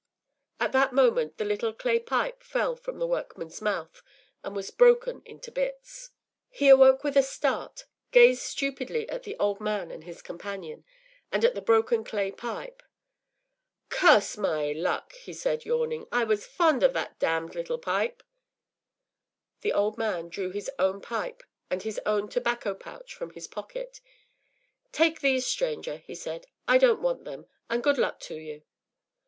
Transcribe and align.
”At 0.59 0.71
that 0.71 0.93
moment 0.93 1.37
the 1.37 1.45
little 1.45 1.71
clay 1.73 1.99
pipe 1.99 2.41
fell 2.41 2.75
from 2.75 2.97
the 2.97 3.05
workman’s 3.05 3.61
mouth 3.61 4.01
and 4.43 4.55
was 4.55 4.71
broken 4.71 5.21
into 5.25 5.51
bits. 5.51 6.09
He 6.49 6.69
awoke 6.69 7.03
with 7.03 7.15
a 7.15 7.21
start, 7.21 7.85
gazed 8.09 8.41
stupidly 8.41 9.07
at 9.09 9.21
the 9.21 9.37
old 9.37 9.59
man 9.61 9.91
and 9.91 10.03
his 10.03 10.23
companion, 10.23 10.85
and 11.31 11.45
at 11.45 11.53
the 11.53 11.61
broken 11.61 12.03
clay 12.03 12.31
pipe. 12.31 12.81
“Curse 13.89 14.37
my 14.37 14.71
luck!” 14.71 15.13
he 15.13 15.33
said, 15.33 15.65
yawning. 15.65 16.07
“I 16.11 16.23
was 16.23 16.47
fond 16.47 16.81
of 16.81 16.93
that 16.93 17.19
damned 17.19 17.53
little 17.53 17.77
pipe.” 17.77 18.23
The 19.59 19.71
old 19.73 19.99
man 19.99 20.29
drew 20.29 20.49
his 20.49 20.71
own 20.79 20.99
pipe 21.01 21.43
and 21.69 21.83
his 21.83 21.99
own 22.07 22.27
tobacco 22.27 22.73
pouch 22.73 23.13
from 23.13 23.33
his 23.35 23.45
pocket. 23.45 24.01
“Take 24.91 25.21
these, 25.21 25.45
stranger,” 25.45 25.97
he 25.97 26.15
said. 26.15 26.47
“I 26.67 26.79
don’t 26.79 27.01
want 27.01 27.23
them. 27.23 27.45
And 27.69 27.83
good 27.83 27.99
luck 27.99 28.19
to 28.21 28.35
you. 28.35 28.63